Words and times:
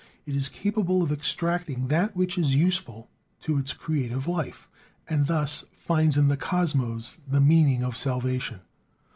It 0.25 0.35
is 0.35 0.49
capable 0.49 1.03
of 1.03 1.11
extracting 1.11 1.89
that 1.89 2.15
which 2.15 2.35
is 2.35 2.55
useful 2.55 3.07
to 3.41 3.59
its 3.59 3.71
creative 3.71 4.27
life, 4.27 4.67
and 5.07 5.27
thus 5.27 5.65
finds 5.77 6.17
in 6.17 6.27
the 6.27 6.37
cosmos 6.37 7.19
the 7.27 7.39
means 7.39 7.83
of 7.83 7.95
salvation. 7.95 8.61